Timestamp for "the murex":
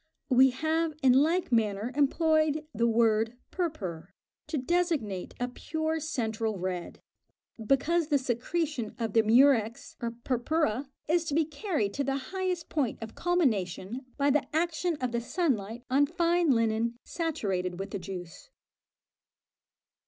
9.13-9.97